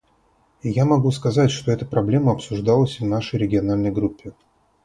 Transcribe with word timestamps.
И 0.63 0.69
я 0.71 0.85
могу 0.85 1.11
сказать, 1.11 1.51
что 1.51 1.71
эта 1.71 1.85
проблема 1.85 2.31
обсуждалась 2.31 2.99
и 2.99 3.03
в 3.03 3.07
нашей 3.07 3.37
региональной 3.37 3.91
группе. 3.91 4.31